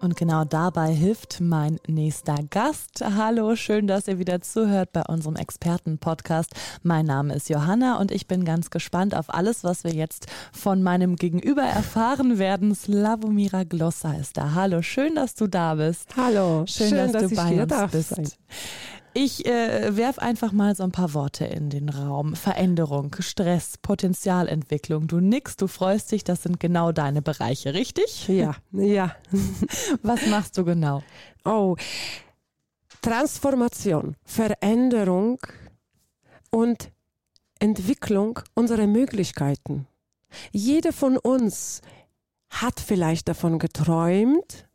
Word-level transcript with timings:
Und 0.00 0.16
genau 0.16 0.44
dabei 0.44 0.92
hilft 0.92 1.40
mein 1.40 1.80
nächster 1.88 2.36
Gast. 2.50 3.02
Hallo, 3.02 3.56
schön, 3.56 3.88
dass 3.88 4.06
ihr 4.06 4.20
wieder 4.20 4.40
zuhört 4.40 4.92
bei 4.92 5.02
unserem 5.02 5.34
Experten-Podcast. 5.34 6.54
Mein 6.84 7.04
Name 7.04 7.34
ist 7.34 7.48
Johanna 7.48 7.98
und 7.98 8.12
ich 8.12 8.28
bin 8.28 8.44
ganz 8.44 8.70
gespannt 8.70 9.16
auf 9.16 9.34
alles, 9.34 9.64
was 9.64 9.82
wir 9.82 9.92
jetzt 9.92 10.28
von 10.52 10.84
meinem 10.84 11.16
Gegenüber 11.16 11.62
erfahren 11.62 12.38
werden. 12.38 12.76
Slavomira 12.76 13.64
Glossa 13.64 14.12
ist 14.12 14.36
da. 14.36 14.54
Hallo, 14.54 14.82
schön, 14.82 15.16
dass 15.16 15.34
du 15.34 15.48
da 15.48 15.74
bist. 15.74 16.14
Hallo, 16.16 16.64
schön, 16.66 16.90
schön 16.90 16.98
dass, 16.98 17.12
dass, 17.12 17.30
du 17.30 17.36
bei 17.36 17.62
uns 17.62 17.90
bist. 17.90 18.08
sein. 18.10 18.28
Ich 19.20 19.46
äh, 19.46 19.96
werf 19.96 20.20
einfach 20.20 20.52
mal 20.52 20.76
so 20.76 20.84
ein 20.84 20.92
paar 20.92 21.12
Worte 21.12 21.44
in 21.44 21.70
den 21.70 21.88
Raum. 21.88 22.36
Veränderung, 22.36 23.16
Stress, 23.18 23.76
Potenzialentwicklung. 23.76 25.08
Du 25.08 25.18
nickst, 25.18 25.60
du 25.60 25.66
freust 25.66 26.12
dich, 26.12 26.22
das 26.22 26.44
sind 26.44 26.60
genau 26.60 26.92
deine 26.92 27.20
Bereiche, 27.20 27.74
richtig? 27.74 28.28
Ja, 28.28 28.54
ja. 28.70 29.16
Was 30.02 30.24
machst 30.28 30.56
du 30.56 30.64
genau? 30.64 31.02
Oh, 31.44 31.74
Transformation, 33.02 34.14
Veränderung 34.22 35.40
und 36.50 36.92
Entwicklung 37.58 38.38
unserer 38.54 38.86
Möglichkeiten. 38.86 39.88
Jeder 40.52 40.92
von 40.92 41.16
uns 41.16 41.82
hat 42.50 42.78
vielleicht 42.78 43.26
davon 43.26 43.58
geträumt, 43.58 44.68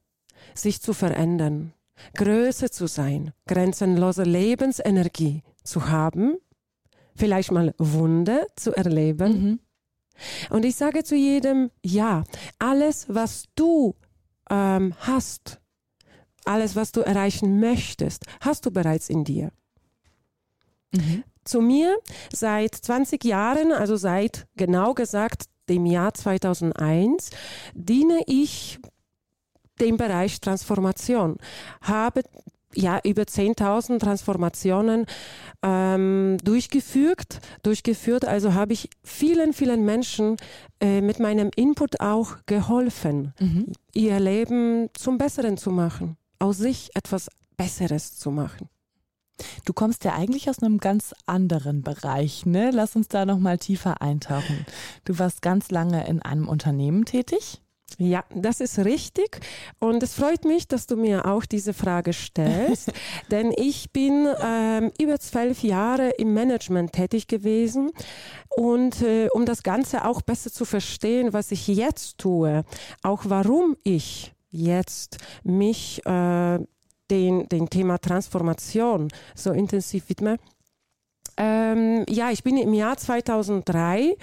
sich 0.54 0.82
zu 0.82 0.94
verändern, 0.94 1.72
größer 2.16 2.72
zu 2.72 2.88
sein, 2.88 3.32
grenzenlose 3.48 4.23
Lebensenergie 4.23 5.44
zu 5.64 5.90
haben, 5.90 6.38
vielleicht 7.16 7.52
mal 7.52 7.73
Wunder 7.78 8.48
zu 8.56 8.73
erleben. 8.73 9.34
Mhm. 9.34 9.60
Und 10.50 10.66
ich 10.66 10.76
sage 10.76 11.04
zu 11.04 11.16
jedem, 11.16 11.72
ja, 11.84 12.23
alles, 12.60 13.08
was 13.10 13.45
du 13.56 13.95
ähm, 14.50 14.94
hast, 15.00 15.60
alles, 16.45 16.76
was 16.76 16.92
du 16.92 17.02
erreichen 17.02 17.60
möchtest, 17.60 18.26
hast 18.42 18.66
du 18.66 18.72
bereits 18.72 19.10
in 19.10 19.23
dir. 19.23 19.52
Mhm. 20.92 21.23
Zu 21.44 21.62
mir 21.62 21.98
seit 22.32 22.73
20 22.76 23.23
Jahren, 23.23 23.72
also 23.72 23.95
seit 23.95 24.48
genau 24.56 24.94
gesagt 24.94 25.45
dem 25.70 25.86
Jahr 25.86 26.14
2001, 26.14 27.32
diene 27.73 28.22
ich 28.28 28.80
dem 29.80 29.98
Bereich 29.98 30.40
Transformation, 30.42 31.38
habe 31.82 32.22
ja 32.76 33.00
über 33.04 33.24
10.000 33.24 34.00
Transformationen 34.00 35.06
ähm, 35.62 36.38
durchgeführt, 36.44 37.40
durchgeführt. 37.62 38.26
Also 38.26 38.54
habe 38.56 38.74
ich 38.74 38.90
vielen, 39.04 39.54
vielen 39.54 39.86
Menschen 39.86 40.38
äh, 40.80 41.02
mit 41.02 41.20
meinem 41.20 41.52
Input 41.56 42.00
auch 42.02 42.38
geholfen, 42.48 43.34
Mhm. 43.40 43.68
ihr 43.94 44.20
Leben 44.20 44.90
zum 44.94 45.18
Besseren 45.20 45.58
zu 45.58 45.70
machen, 45.70 46.18
aus 46.40 46.58
sich 46.58 46.90
etwas 46.96 47.30
Besseres 47.58 48.16
zu 48.18 48.32
machen. 48.32 48.70
Du 49.66 49.74
kommst 49.74 50.04
ja 50.04 50.14
eigentlich 50.14 50.50
aus 50.50 50.60
einem 50.62 50.78
ganz 50.78 51.14
anderen 51.26 51.82
Bereich, 51.82 52.46
ne? 52.46 52.70
Lass 52.72 52.96
uns 52.96 53.08
da 53.08 53.26
noch 53.26 53.40
mal 53.40 53.58
tiefer 53.58 54.02
eintauchen. 54.02 54.66
Du 55.06 55.18
warst 55.20 55.42
ganz 55.42 55.72
lange 55.72 56.08
in 56.08 56.22
einem 56.22 56.48
Unternehmen 56.48 57.06
tätig. 57.06 57.60
Ja, 57.97 58.23
das 58.33 58.59
ist 58.59 58.80
richtig. 58.80 59.39
Und 59.80 60.02
es 60.02 60.16
freut 60.16 60.45
mich, 60.45 60.67
dass 60.67 60.87
du 60.87 60.95
mir 60.95 61.26
auch 61.26 61.45
diese 61.45 61.73
Frage 61.73 62.14
stellst, 62.14 62.92
denn 63.31 63.54
ich 63.55 63.92
bin 63.92 64.27
ähm, 64.42 64.92
über 64.99 65.20
zwölf 65.20 65.64
Jahre 65.64 66.09
im 66.11 66.33
Management 66.33 66.93
tätig 66.93 67.27
gewesen. 67.27 67.92
Und 68.49 69.02
äh, 69.02 69.27
um 69.33 69.45
das 69.45 69.64
Ganze 69.64 70.05
auch 70.05 70.21
besser 70.21 70.52
zu 70.52 70.65
verstehen, 70.65 71.33
was 71.33 71.52
ich 71.52 71.67
jetzt 71.67 72.17
tue, 72.17 72.64
auch 73.03 73.23
warum 73.27 73.77
ich 73.83 74.33
jetzt 74.49 75.17
mich 75.43 76.05
äh, 76.05 76.59
den, 77.09 77.49
den 77.49 77.70
Thema 77.70 77.98
Transformation 77.99 79.09
so 79.36 79.52
intensiv 79.52 80.09
widme. 80.09 80.37
Ähm, 81.37 82.05
ja, 82.09 82.32
ich 82.32 82.43
bin 82.43 82.58
im 82.58 82.73
Jahr 82.73 82.98
2003 82.98 84.15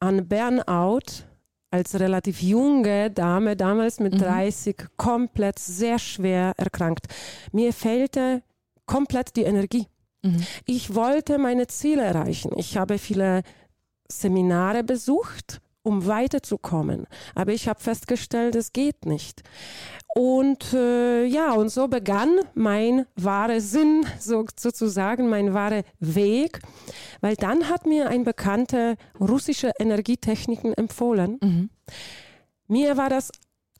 an 0.00 0.26
Burnout 0.26 1.24
als 1.70 1.98
relativ 1.98 2.42
junge 2.42 3.10
Dame, 3.10 3.56
damals 3.56 4.00
mit 4.00 4.14
Mhm. 4.14 4.18
30, 4.18 4.76
komplett 4.96 5.58
sehr 5.58 5.98
schwer 5.98 6.52
erkrankt. 6.56 7.06
Mir 7.52 7.72
fehlte 7.72 8.42
komplett 8.86 9.36
die 9.36 9.42
Energie. 9.44 9.86
Mhm. 10.22 10.44
Ich 10.66 10.94
wollte 10.94 11.38
meine 11.38 11.66
Ziele 11.68 12.02
erreichen. 12.02 12.52
Ich 12.56 12.76
habe 12.76 12.98
viele 12.98 13.42
Seminare 14.10 14.82
besucht, 14.82 15.60
um 15.82 16.06
weiterzukommen. 16.06 17.06
Aber 17.34 17.52
ich 17.52 17.68
habe 17.68 17.80
festgestellt, 17.80 18.54
es 18.54 18.72
geht 18.72 19.06
nicht. 19.06 19.42
Und 20.14 20.72
äh, 20.72 21.24
ja, 21.24 21.52
und 21.52 21.68
so 21.68 21.86
begann 21.86 22.40
mein 22.54 23.06
wahrer 23.14 23.60
Sinn, 23.60 24.04
so, 24.18 24.44
sozusagen 24.58 25.28
mein 25.28 25.54
wahrer 25.54 25.82
Weg, 26.00 26.60
weil 27.20 27.36
dann 27.36 27.68
hat 27.68 27.86
mir 27.86 28.08
ein 28.08 28.24
Bekannter 28.24 28.96
russische 29.20 29.70
Energietechniken 29.78 30.74
empfohlen. 30.74 31.38
Mhm. 31.40 31.70
Mir 32.66 32.96
war 32.96 33.08
das 33.08 33.30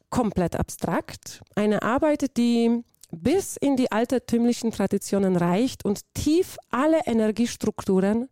komplett 0.09 0.57
abstrakt. 0.57 1.41
Eine 1.57 1.83
Arbeit, 1.83 2.37
die 2.37 2.83
bis 3.13 3.57
in 3.57 3.77
die 3.77 3.91
altertümlichen 3.91 4.71
Traditionen 4.71 5.37
reicht 5.37 5.85
und 5.85 6.03
tief 6.15 6.59
alle 6.71 7.01
Energiestrukturen 7.07 8.29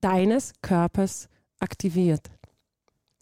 deines 0.00 0.52
Körpers 0.62 1.28
aktiviert. 1.58 2.30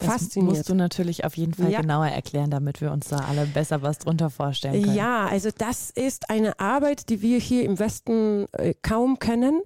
Das 0.00 0.34
musst 0.36 0.68
du 0.68 0.74
natürlich 0.74 1.24
auf 1.24 1.36
jeden 1.36 1.54
Fall 1.54 1.70
Ja. 1.70 1.80
genauer 1.80 2.06
erklären, 2.08 2.50
damit 2.50 2.80
wir 2.80 2.90
uns 2.90 3.08
da 3.08 3.18
alle 3.18 3.46
besser 3.46 3.82
was 3.82 3.98
drunter 3.98 4.30
vorstellen 4.30 4.82
können. 4.82 4.96
Ja, 4.96 5.26
also 5.26 5.50
das 5.56 5.90
ist 5.90 6.30
eine 6.30 6.58
Arbeit, 6.58 7.08
die 7.10 7.20
wir 7.22 7.38
hier 7.38 7.64
im 7.64 7.78
Westen 7.78 8.46
äh, 8.52 8.74
kaum 8.82 9.18
kennen. 9.18 9.60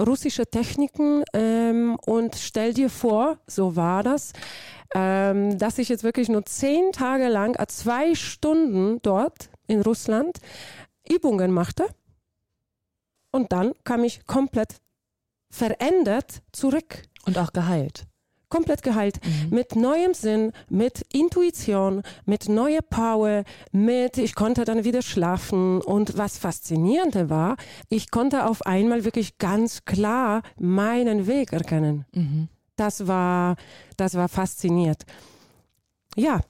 Russische 0.00 0.46
Techniken 0.46 1.22
ähm, 1.32 1.96
und 2.06 2.34
stell 2.36 2.72
dir 2.74 2.90
vor, 2.90 3.38
so 3.46 3.76
war 3.76 4.02
das, 4.02 4.32
ähm, 4.94 5.58
dass 5.58 5.78
ich 5.78 5.88
jetzt 5.90 6.02
wirklich 6.02 6.28
nur 6.28 6.44
zehn 6.46 6.92
Tage 6.92 7.28
lang, 7.28 7.54
äh, 7.56 7.66
zwei 7.66 8.14
Stunden 8.14 9.00
dort 9.02 9.50
in 9.66 9.82
Russland 9.82 10.38
Übungen 11.08 11.52
machte 11.52 11.86
und 13.32 13.52
dann 13.52 13.72
kam 13.84 14.02
ich 14.04 14.26
komplett 14.26 14.76
verändert 15.50 16.42
zurück, 16.52 17.02
Und 17.26 17.36
auch 17.38 17.52
geheilt. 17.52 18.06
Komplett 18.52 18.82
geheilt 18.82 19.18
Mhm. 19.24 19.56
mit 19.56 19.76
neuem 19.76 20.12
Sinn, 20.12 20.52
mit 20.68 21.06
Intuition, 21.10 22.02
mit 22.26 22.50
neuer 22.50 22.82
Power, 22.82 23.44
mit 23.72 24.18
ich 24.18 24.34
konnte 24.34 24.64
dann 24.66 24.84
wieder 24.84 25.00
schlafen 25.00 25.80
und 25.80 26.18
was 26.18 26.36
faszinierende 26.36 27.30
war, 27.30 27.56
ich 27.88 28.10
konnte 28.10 28.44
auf 28.46 28.60
einmal 28.66 29.04
wirklich 29.06 29.38
ganz 29.38 29.86
klar 29.86 30.42
meinen 30.58 31.26
Weg 31.26 31.52
erkennen. 31.54 32.04
Mhm. 32.12 32.48
Das 32.76 33.06
war 33.06 33.56
das 33.96 34.14
war 34.14 34.28
fasziniert. 34.28 35.02
Ja. 36.16 36.40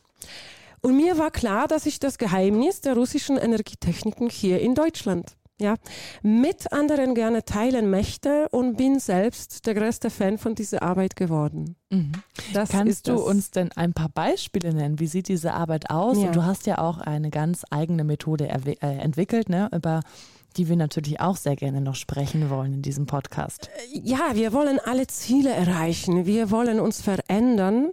Und 0.80 0.96
mir 0.96 1.16
war 1.18 1.30
klar, 1.30 1.68
dass 1.68 1.86
ich 1.86 2.00
das 2.00 2.18
Geheimnis 2.18 2.80
der 2.80 2.94
russischen 2.94 3.36
Energietechniken 3.36 4.28
hier 4.28 4.60
in 4.60 4.74
Deutschland 4.74 5.36
ja, 5.62 5.76
mit 6.22 6.72
anderen 6.72 7.14
gerne 7.14 7.44
teilen 7.44 7.90
möchte 7.90 8.48
und 8.50 8.76
bin 8.76 8.98
selbst 8.98 9.66
der 9.66 9.74
größte 9.74 10.10
Fan 10.10 10.38
von 10.38 10.54
dieser 10.54 10.82
Arbeit 10.82 11.16
geworden. 11.16 11.76
Mhm. 11.90 12.12
Das 12.52 12.70
Kannst 12.70 13.08
du 13.08 13.12
das. 13.12 13.22
uns 13.22 13.50
denn 13.50 13.72
ein 13.72 13.92
paar 13.92 14.08
Beispiele 14.08 14.74
nennen? 14.74 14.98
Wie 14.98 15.06
sieht 15.06 15.28
diese 15.28 15.54
Arbeit 15.54 15.90
aus? 15.90 16.18
Ja. 16.18 16.26
Und 16.26 16.36
du 16.36 16.44
hast 16.44 16.66
ja 16.66 16.78
auch 16.78 16.98
eine 16.98 17.30
ganz 17.30 17.64
eigene 17.70 18.04
Methode 18.04 18.48
äh, 18.48 18.76
entwickelt, 18.80 19.48
ne? 19.48 19.68
über 19.72 20.00
die 20.56 20.68
wir 20.68 20.76
natürlich 20.76 21.20
auch 21.20 21.36
sehr 21.36 21.56
gerne 21.56 21.80
noch 21.80 21.94
sprechen 21.94 22.50
wollen 22.50 22.74
in 22.74 22.82
diesem 22.82 23.06
Podcast. 23.06 23.70
Ja, 23.92 24.34
wir 24.34 24.52
wollen 24.52 24.78
alle 24.84 25.06
Ziele 25.06 25.50
erreichen. 25.50 26.26
Wir 26.26 26.50
wollen 26.50 26.80
uns 26.80 27.00
verändern. 27.00 27.90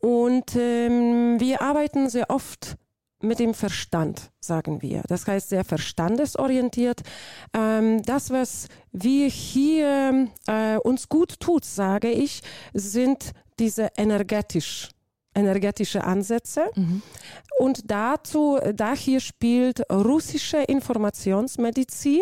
Und 0.00 0.56
ähm, 0.56 1.38
wir 1.38 1.62
arbeiten 1.62 2.08
sehr 2.08 2.30
oft 2.30 2.76
mit 3.22 3.38
dem 3.38 3.54
Verstand, 3.54 4.30
sagen 4.40 4.82
wir. 4.82 5.02
Das 5.08 5.26
heißt 5.26 5.48
sehr 5.48 5.64
verstandesorientiert. 5.64 7.02
Ähm, 7.54 8.02
das, 8.02 8.30
was 8.30 8.68
wir 8.92 9.28
hier 9.28 10.28
äh, 10.46 10.76
uns 10.78 11.08
gut 11.08 11.40
tut, 11.40 11.64
sage 11.64 12.10
ich, 12.10 12.42
sind 12.74 13.32
diese 13.58 13.90
energetisch 13.96 14.90
energetische 15.34 16.04
Ansätze. 16.04 16.70
Mhm. 16.74 17.00
Und 17.58 17.90
dazu, 17.90 18.58
da 18.74 18.92
hier 18.92 19.18
spielt 19.18 19.80
russische 19.90 20.58
Informationsmedizin 20.58 22.20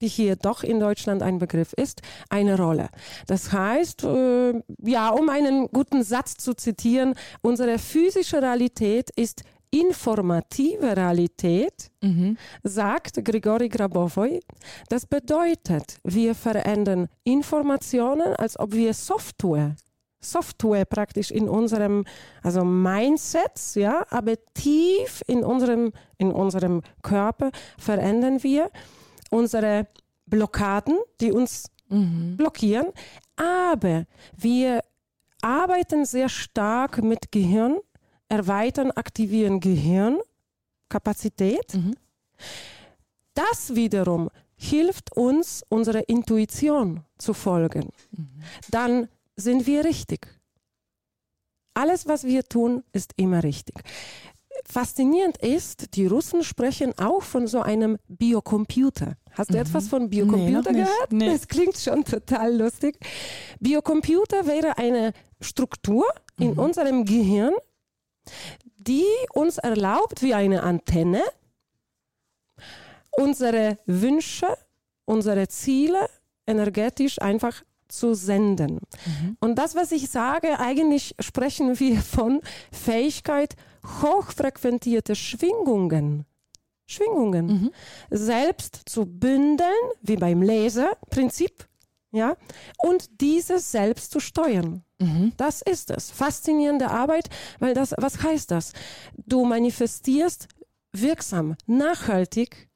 die 0.00 0.08
hier 0.08 0.36
doch 0.36 0.62
in 0.62 0.80
Deutschland 0.80 1.22
ein 1.22 1.38
Begriff 1.38 1.72
ist, 1.72 2.02
eine 2.28 2.56
Rolle. 2.56 2.88
Das 3.26 3.52
heißt, 3.52 4.04
äh, 4.04 4.62
ja, 4.82 5.08
um 5.10 5.28
einen 5.28 5.68
guten 5.68 6.02
Satz 6.02 6.34
zu 6.34 6.54
zitieren, 6.54 7.14
unsere 7.40 7.78
physische 7.78 8.42
Realität 8.42 9.10
ist 9.16 9.42
informative 9.80 10.96
Realität, 10.96 11.90
mhm. 12.02 12.36
sagt 12.62 13.24
Grigori 13.24 13.68
Grabovoi. 13.68 14.40
Das 14.88 15.06
bedeutet, 15.06 15.98
wir 16.04 16.34
verändern 16.34 17.08
Informationen, 17.24 18.34
als 18.36 18.58
ob 18.58 18.72
wir 18.72 18.94
Software 18.94 19.74
Software 20.26 20.84
praktisch 20.84 21.30
in 21.30 21.48
unserem 21.48 22.04
also 22.42 22.64
Mindset, 22.64 23.74
ja, 23.74 24.04
aber 24.10 24.34
tief 24.54 25.22
in 25.26 25.44
unserem 25.44 25.92
in 26.18 26.32
unserem 26.32 26.82
Körper 27.02 27.50
verändern 27.78 28.42
wir 28.42 28.70
unsere 29.30 29.86
Blockaden, 30.26 30.98
die 31.20 31.32
uns 31.32 31.70
mhm. 31.88 32.36
blockieren, 32.36 32.88
aber 33.36 34.06
wir 34.36 34.80
arbeiten 35.42 36.04
sehr 36.04 36.28
stark 36.28 37.02
mit 37.02 37.30
Gehirn, 37.30 37.78
erweitern, 38.28 38.90
aktivieren 38.90 39.60
Gehirnkapazität. 39.60 41.74
Mhm. 41.74 41.94
Das 43.34 43.74
wiederum 43.74 44.30
hilft 44.56 45.16
uns, 45.16 45.64
unserer 45.68 46.08
Intuition 46.08 47.04
zu 47.18 47.34
folgen. 47.34 47.90
Mhm. 48.10 48.42
Dann 48.70 49.08
sind 49.36 49.66
wir 49.66 49.84
richtig. 49.84 50.26
Alles, 51.74 52.06
was 52.06 52.24
wir 52.24 52.44
tun, 52.44 52.82
ist 52.92 53.12
immer 53.16 53.42
richtig. 53.42 53.76
Faszinierend 54.64 55.36
ist, 55.38 55.94
die 55.94 56.06
Russen 56.06 56.42
sprechen 56.42 56.94
auch 56.98 57.22
von 57.22 57.46
so 57.46 57.60
einem 57.60 57.98
Biocomputer. 58.08 59.16
Hast 59.32 59.50
du 59.50 59.54
mhm. 59.54 59.60
etwas 59.60 59.88
von 59.88 60.08
Biocomputer 60.08 60.72
nee, 60.72 60.78
gehört? 60.78 61.12
Nee. 61.12 61.26
Das 61.26 61.46
klingt 61.46 61.76
schon 61.76 62.04
total 62.04 62.56
lustig. 62.56 62.98
Biocomputer 63.60 64.46
wäre 64.46 64.78
eine 64.78 65.12
Struktur 65.40 66.06
in 66.38 66.52
mhm. 66.52 66.58
unserem 66.58 67.04
Gehirn, 67.04 67.52
die 68.78 69.06
uns 69.32 69.58
erlaubt, 69.58 70.22
wie 70.22 70.34
eine 70.34 70.62
Antenne, 70.62 71.22
unsere 73.12 73.78
Wünsche, 73.86 74.56
unsere 75.04 75.48
Ziele 75.48 76.08
energetisch 76.46 77.20
einfach 77.20 77.62
zu 77.88 78.14
senden. 78.14 78.80
Mhm. 79.06 79.36
Und 79.40 79.56
das, 79.56 79.74
was 79.74 79.92
ich 79.92 80.10
sage, 80.10 80.58
eigentlich 80.58 81.14
sprechen 81.20 81.78
wir 81.78 82.00
von 82.00 82.40
Fähigkeit, 82.72 83.54
hochfrequentierte 84.02 85.14
Schwingungen, 85.14 86.26
Schwingungen 86.86 87.46
mhm. 87.46 87.70
selbst 88.10 88.82
zu 88.86 89.06
bündeln, 89.06 89.70
wie 90.02 90.16
beim 90.16 90.42
Laserprinzip, 90.42 91.66
ja, 92.10 92.36
und 92.78 93.20
diese 93.20 93.58
selbst 93.58 94.10
zu 94.10 94.20
steuern. 94.20 94.84
Mhm. 94.98 95.32
Das 95.36 95.62
ist 95.62 95.90
es. 95.90 96.10
Faszinierende 96.10 96.90
Arbeit, 96.90 97.28
weil 97.58 97.74
das, 97.74 97.94
was 97.98 98.22
heißt 98.22 98.50
das? 98.50 98.72
Du 99.26 99.44
manifestierst 99.44 100.48
wirksam, 100.92 101.56
nachhaltig 101.66 102.68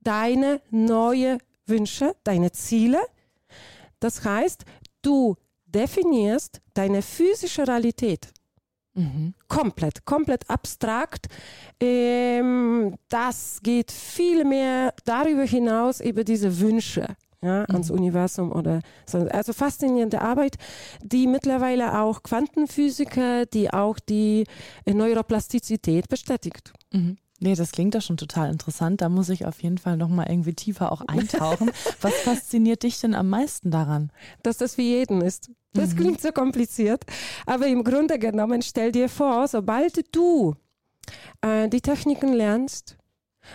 deine 0.00 0.60
neue 0.70 1.38
Wünsche, 1.66 2.14
deine 2.24 2.52
Ziele. 2.52 3.00
Das 4.00 4.24
heißt, 4.24 4.64
du 5.02 5.36
definierst 5.66 6.60
deine 6.74 7.02
physische 7.02 7.66
Realität. 7.66 8.28
Mhm. 8.94 9.34
Komplett, 9.48 10.04
komplett 10.04 10.48
abstrakt. 10.48 11.26
Ähm, 11.80 12.96
das 13.08 13.60
geht 13.62 13.90
viel 13.90 14.44
mehr 14.44 14.94
darüber 15.04 15.42
hinaus, 15.44 16.00
über 16.00 16.22
diese 16.22 16.60
Wünsche 16.60 17.16
ja, 17.44 17.60
mhm. 17.68 17.74
ans 17.74 17.90
Universum 17.90 18.52
oder 18.52 18.80
so. 19.06 19.18
Also 19.18 19.52
faszinierende 19.52 20.20
Arbeit, 20.20 20.56
die 21.02 21.26
mittlerweile 21.26 22.00
auch 22.00 22.22
Quantenphysiker, 22.22 23.46
die 23.46 23.72
auch 23.72 23.98
die 23.98 24.44
Neuroplastizität 24.86 26.08
bestätigt. 26.08 26.72
Mhm. 26.92 27.16
Nee, 27.40 27.54
das 27.54 27.72
klingt 27.72 27.94
doch 27.94 28.00
schon 28.00 28.16
total 28.16 28.50
interessant. 28.50 29.00
Da 29.00 29.08
muss 29.08 29.28
ich 29.28 29.44
auf 29.44 29.62
jeden 29.62 29.78
Fall 29.78 29.96
nochmal 29.96 30.30
irgendwie 30.30 30.54
tiefer 30.54 30.92
auch 30.92 31.02
eintauchen. 31.02 31.70
Was 32.00 32.14
fasziniert 32.14 32.84
dich 32.84 33.00
denn 33.00 33.14
am 33.14 33.28
meisten 33.28 33.70
daran? 33.70 34.10
Dass 34.42 34.56
das 34.56 34.76
für 34.76 34.82
jeden 34.82 35.20
ist. 35.20 35.50
Das 35.74 35.92
mhm. 35.92 35.96
klingt 35.96 36.20
so 36.20 36.32
kompliziert. 36.32 37.04
Aber 37.44 37.66
im 37.66 37.84
Grunde 37.84 38.18
genommen, 38.18 38.62
stell 38.62 38.92
dir 38.92 39.08
vor, 39.08 39.48
sobald 39.48 40.14
du 40.14 40.54
äh, 41.42 41.68
die 41.68 41.80
Techniken 41.80 42.32
lernst 42.32 42.96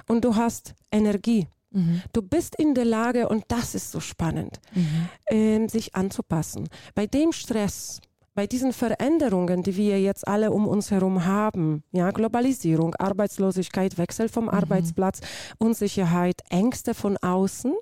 und 0.07 0.23
du 0.23 0.35
hast 0.35 0.75
Energie, 0.91 1.47
Mhm. 1.71 2.01
Du 2.13 2.21
bist 2.21 2.55
in 2.55 2.73
der 2.73 2.85
Lage, 2.85 3.29
und 3.29 3.45
das 3.47 3.75
ist 3.75 3.91
so 3.91 3.99
spannend, 3.99 4.59
mhm. 4.73 5.09
äh, 5.25 5.67
sich 5.67 5.95
anzupassen. 5.95 6.67
Bei 6.95 7.05
dem 7.05 7.31
Stress, 7.31 8.01
bei 8.33 8.47
diesen 8.47 8.73
Veränderungen, 8.73 9.63
die 9.63 9.75
wir 9.75 10.01
jetzt 10.01 10.27
alle 10.27 10.51
um 10.51 10.67
uns 10.67 10.91
herum 10.91 11.25
haben, 11.25 11.83
ja, 11.91 12.11
Globalisierung, 12.11 12.95
Arbeitslosigkeit, 12.95 13.97
Wechsel 13.97 14.29
vom 14.29 14.45
mhm. 14.45 14.51
Arbeitsplatz, 14.51 15.21
Unsicherheit, 15.57 16.41
Ängste 16.49 16.93
von 16.93 17.17
außen, 17.17 17.75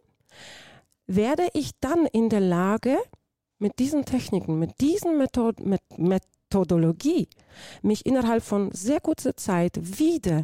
werde 1.06 1.48
ich 1.54 1.72
dann 1.80 2.06
in 2.08 2.30
der 2.30 2.42
Lage, 2.42 2.98
mit 3.60 3.80
diesen 3.80 4.06
Techniken, 4.06 4.60
mit 4.60 4.80
diesen 4.82 5.18
Method 5.18 5.64
mit 5.64 5.82
Methodologie, 5.98 7.28
mich 7.82 8.06
innerhalb 8.06 8.44
von 8.44 8.72
sehr 8.72 9.00
kurzer 9.00 9.36
Zeit 9.36 9.80
wieder 10.00 10.44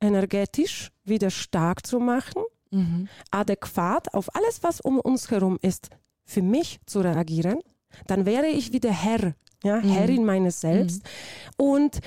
energetisch 0.00 0.90
wieder 1.04 1.30
stark 1.30 1.86
zu 1.86 1.98
machen 1.98 2.42
mhm. 2.76 3.08
adäquat 3.30 4.12
auf 4.14 4.34
alles, 4.34 4.62
was 4.62 4.80
um 4.80 4.98
uns 4.98 5.30
herum 5.30 5.58
ist, 5.62 5.90
für 6.24 6.42
mich 6.42 6.80
zu 6.86 7.00
reagieren, 7.00 7.60
dann 8.06 8.26
wäre 8.26 8.46
ich 8.46 8.72
wieder 8.72 8.90
Herr, 8.90 9.34
ja, 9.62 9.76
mhm. 9.76 9.88
Herrin 9.88 10.24
meines 10.24 10.60
Selbst. 10.60 11.02
Mhm. 11.02 11.64
Und 11.64 12.00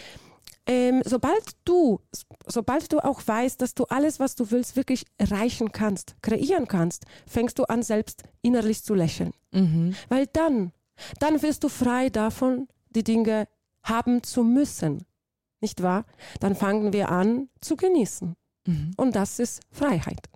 ähm, 0.66 1.02
sobald 1.04 1.44
du, 1.66 2.00
sobald 2.46 2.92
du 2.92 3.00
auch 3.00 3.22
weißt, 3.26 3.60
dass 3.62 3.74
du 3.74 3.86
alles, 3.86 4.20
was 4.20 4.36
du 4.36 4.52
willst, 4.52 4.76
wirklich 4.76 5.06
erreichen 5.18 5.72
kannst, 5.72 6.16
kreieren 6.22 6.68
kannst, 6.68 7.06
fängst 7.26 7.58
du 7.58 7.64
an, 7.64 7.82
selbst 7.82 8.24
innerlich 8.44 8.84
zu 8.84 8.94
lächeln. 8.94 9.34
Mhm. 9.52 9.96
Weil 10.10 10.28
dann, 10.28 10.72
dann 11.20 11.42
wirst 11.42 11.64
du 11.64 11.70
frei 11.70 12.10
davon, 12.10 12.68
die 12.90 13.04
Dinge 13.04 13.48
haben 13.84 14.22
zu 14.22 14.44
müssen. 14.44 15.06
Nicht 15.62 15.82
wahr? 15.82 16.06
Dann 16.40 16.56
fangen 16.56 16.94
wir 16.94 17.10
an 17.10 17.50
zu 17.62 17.76
genießen. 17.76 18.36
Mhm. 18.68 18.92
Und 18.96 19.16
das 19.16 19.40
ist 19.40 19.62
Freiheit. 19.72 20.30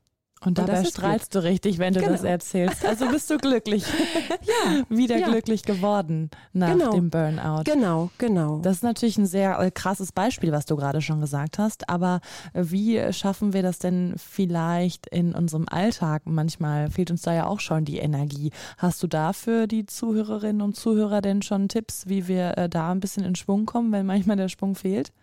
Und 0.46 0.58
dabei 0.58 0.80
und 0.80 0.88
strahlst 0.88 1.32
gut. 1.32 1.44
du 1.44 1.48
richtig, 1.48 1.78
wenn 1.78 1.94
du 1.94 2.02
genau. 2.02 2.12
das 2.12 2.24
erzählst. 2.24 2.86
Also 2.86 3.08
bist 3.08 3.30
du 3.30 3.38
glücklich. 3.38 3.86
ja. 4.42 4.84
Wieder 4.90 5.18
ja. 5.18 5.30
glücklich 5.30 5.64
geworden 5.64 6.30
nach 6.52 6.72
genau. 6.72 6.92
dem 6.92 7.10
Burnout. 7.10 7.64
Genau, 7.64 8.10
genau. 8.18 8.60
Das 8.60 8.78
ist 8.78 8.84
natürlich 8.84 9.18
ein 9.18 9.26
sehr 9.26 9.60
äh, 9.60 9.72
krasses 9.72 10.12
Beispiel, 10.12 10.52
was 10.52 10.66
du 10.66 10.76
gerade 10.76 11.02
schon 11.02 11.22
gesagt 11.22 11.60
hast. 11.60 11.90
Aber 11.90 12.20
äh, 12.54 12.64
wie 12.66 13.14
schaffen 13.14 13.54
wir 13.54 13.62
das 13.64 13.80
denn 13.80 14.16
vielleicht 14.18 15.08
in 15.08 15.34
unserem 15.34 15.66
Alltag? 15.70 16.24
Manchmal 16.26 16.90
fehlt 16.90 17.12
uns 17.12 17.22
da 17.22 17.34
ja 17.34 17.48
auch 17.48 17.60
schon 17.60 17.86
die 17.86 17.98
Energie. 17.98 18.52
Hast 18.78 19.02
du 19.04 19.08
da 19.08 19.34
für 19.34 19.68
die 19.68 19.86
Zuhörerinnen 19.86 20.62
und 20.62 20.76
Zuhörer 20.76 21.22
denn 21.22 21.42
schon 21.42 21.70
Tipps, 21.70 22.08
wie 22.08 22.28
wir 22.28 22.58
äh, 22.58 22.70
da 22.70 22.92
ein 22.92 23.00
bisschen 23.00 23.24
in 23.24 23.36
Schwung 23.36 23.66
kommen, 23.66 23.92
wenn 23.92 24.06
manchmal 24.06 24.38
der 24.38 24.50
Schwung 24.50 24.76
fehlt? 24.76 25.14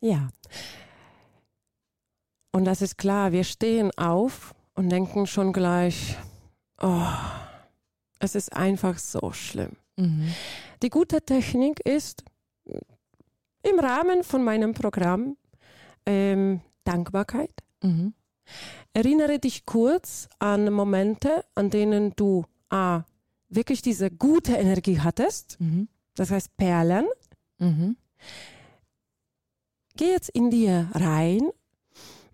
Ja. 0.00 0.28
Und 2.52 2.64
das 2.64 2.80
ist 2.80 2.96
klar, 2.96 3.32
wir 3.32 3.44
stehen 3.44 3.90
auf 3.98 4.54
und 4.76 4.90
denken 4.90 5.26
schon 5.26 5.52
gleich, 5.52 6.16
oh, 6.80 7.02
es 8.18 8.34
ist 8.34 8.52
einfach 8.52 8.98
so 8.98 9.32
schlimm. 9.32 9.72
Mhm. 9.96 10.32
Die 10.82 10.90
gute 10.90 11.22
Technik 11.22 11.80
ist 11.80 12.22
im 13.62 13.80
Rahmen 13.80 14.22
von 14.22 14.44
meinem 14.44 14.74
Programm 14.74 15.36
ähm, 16.04 16.60
Dankbarkeit. 16.84 17.52
Mhm. 17.82 18.14
Erinnere 18.92 19.38
dich 19.38 19.66
kurz 19.66 20.28
an 20.38 20.72
Momente, 20.72 21.44
an 21.54 21.70
denen 21.70 22.14
du 22.14 22.44
A, 22.68 23.02
wirklich 23.48 23.82
diese 23.82 24.10
gute 24.10 24.52
Energie 24.52 25.00
hattest, 25.00 25.60
mhm. 25.60 25.88
das 26.14 26.30
heißt 26.30 26.56
Perlen. 26.56 27.06
Mhm. 27.58 27.96
Geh 29.96 30.10
jetzt 30.10 30.28
in 30.30 30.50
dir 30.50 30.90
rein 30.92 31.50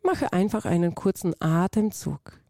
Mache 0.03 0.33
einfach 0.33 0.65
einen 0.65 0.95
kurzen 0.95 1.35
Atemzug. 1.41 2.43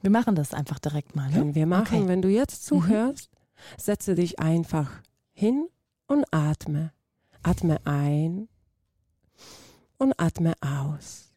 Wir 0.00 0.10
machen 0.10 0.36
das 0.36 0.54
einfach 0.54 0.78
direkt 0.78 1.16
mal. 1.16 1.30
Ne? 1.30 1.54
Wir 1.54 1.66
machen. 1.66 1.98
Okay. 1.98 2.08
Wenn 2.08 2.22
du 2.22 2.28
jetzt 2.28 2.64
zuhörst, 2.64 3.30
mhm. 3.32 3.80
setze 3.80 4.14
dich 4.14 4.38
einfach 4.38 4.90
hin 5.32 5.68
und 6.06 6.24
atme. 6.32 6.92
Atme 7.42 7.78
ein 7.84 8.48
und 9.98 10.18
atme 10.18 10.54
aus. 10.60 11.32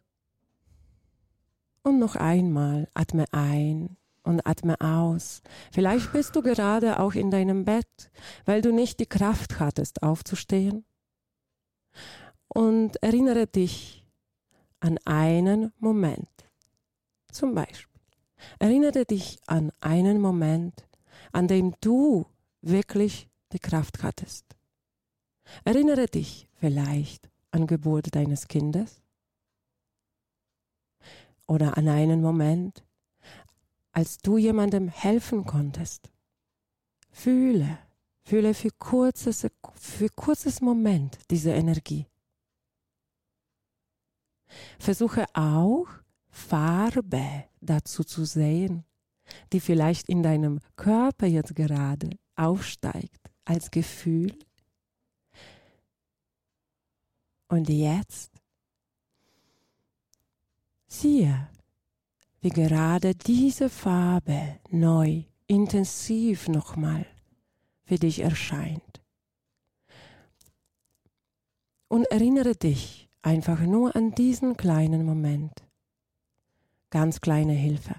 Und 1.83 1.99
noch 1.99 2.15
einmal 2.15 2.87
atme 2.93 3.25
ein 3.31 3.97
und 4.23 4.45
atme 4.45 4.79
aus. 4.79 5.41
Vielleicht 5.71 6.13
bist 6.13 6.35
du 6.35 6.43
gerade 6.43 6.99
auch 6.99 7.13
in 7.13 7.31
deinem 7.31 7.65
Bett, 7.65 8.11
weil 8.45 8.61
du 8.61 8.71
nicht 8.71 8.99
die 8.99 9.07
Kraft 9.07 9.59
hattest, 9.59 10.03
aufzustehen. 10.03 10.85
Und 12.47 13.01
erinnere 13.01 13.47
dich 13.47 14.00
an 14.81 14.97
einen 15.05 15.71
Moment. 15.79 16.27
Zum 17.31 17.55
Beispiel, 17.55 17.91
Erinnere 18.59 19.05
dich 19.05 19.39
an 19.47 19.71
einen 19.79 20.19
Moment, 20.19 20.87
an 21.31 21.47
dem 21.47 21.73
du 21.81 22.25
wirklich 22.61 23.29
die 23.51 23.59
Kraft 23.59 24.03
hattest. 24.03 24.45
Erinnere 25.63 26.07
dich 26.07 26.47
vielleicht 26.53 27.29
an 27.51 27.67
Geburt 27.67 28.15
deines 28.15 28.47
Kindes 28.47 29.01
oder 31.47 31.77
an 31.77 31.87
einen 31.87 32.21
Moment, 32.21 32.83
als 33.91 34.19
du 34.19 34.37
jemandem 34.37 34.87
helfen 34.87 35.45
konntest. 35.45 36.09
Fühle, 37.09 37.77
fühle 38.23 38.53
für 38.53 38.71
kurzes, 38.71 39.45
für 39.75 40.09
kurzes 40.09 40.61
Moment 40.61 41.17
diese 41.29 41.51
Energie. 41.51 42.05
Versuche 44.79 45.25
auch 45.33 45.87
Farbe 46.29 47.45
dazu 47.59 48.03
zu 48.03 48.25
sehen, 48.25 48.85
die 49.53 49.59
vielleicht 49.59 50.09
in 50.09 50.23
deinem 50.23 50.59
Körper 50.75 51.27
jetzt 51.27 51.55
gerade 51.55 52.09
aufsteigt 52.35 53.31
als 53.45 53.71
Gefühl. 53.71 54.37
Und 57.47 57.69
jetzt 57.69 58.31
siehe, 60.87 61.49
wie 62.41 62.49
gerade 62.49 63.13
diese 63.13 63.69
Farbe 63.69 64.59
neu, 64.69 65.23
intensiv 65.47 66.47
nochmal 66.47 67.05
für 67.83 67.95
dich 67.95 68.19
erscheint. 68.19 69.01
Und 71.89 72.05
erinnere 72.05 72.55
dich 72.55 73.09
einfach 73.21 73.59
nur 73.59 73.95
an 73.95 74.11
diesen 74.11 74.57
kleinen 74.57 75.05
Moment. 75.05 75.53
Ganz 76.89 77.21
kleine 77.21 77.53
Hilfe, 77.53 77.95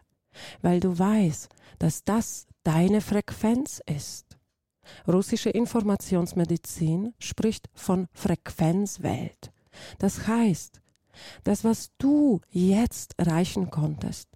weil 0.60 0.80
du 0.80 0.98
weißt, 0.98 1.48
dass 1.78 2.04
das 2.04 2.46
deine 2.62 3.00
Frequenz 3.00 3.80
ist. 3.86 4.38
Russische 5.06 5.50
Informationsmedizin 5.50 7.14
spricht 7.18 7.68
von 7.74 8.08
Frequenzwelt. 8.12 9.52
Das 9.98 10.26
heißt, 10.26 10.80
das, 11.44 11.64
was 11.64 11.92
du 11.98 12.40
jetzt 12.50 13.14
erreichen 13.18 13.70
konntest, 13.70 14.28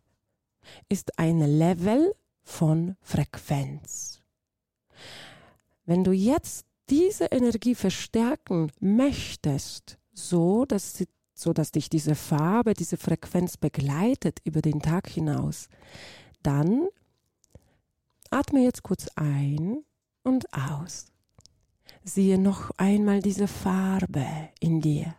ist 0.88 1.18
ein 1.18 1.40
Level 1.40 2.14
von 2.42 2.96
Frequenz. 3.00 4.22
Wenn 5.84 6.04
du 6.04 6.12
jetzt 6.12 6.66
diese 6.88 7.26
Energie 7.26 7.74
verstärken 7.74 8.70
möchtest, 8.80 9.98
so 10.16 10.64
dass, 10.64 10.94
sie, 10.94 11.08
so 11.34 11.52
dass 11.52 11.70
dich 11.70 11.88
diese 11.88 12.14
Farbe, 12.14 12.74
diese 12.74 12.96
Frequenz 12.96 13.56
begleitet 13.56 14.40
über 14.44 14.62
den 14.62 14.80
Tag 14.80 15.08
hinaus, 15.08 15.68
dann 16.42 16.88
atme 18.30 18.62
jetzt 18.62 18.82
kurz 18.82 19.08
ein 19.14 19.84
und 20.22 20.52
aus. 20.52 21.06
Siehe 22.04 22.38
noch 22.38 22.70
einmal 22.76 23.20
diese 23.20 23.48
Farbe 23.48 24.26
in 24.60 24.80
dir. 24.80 25.14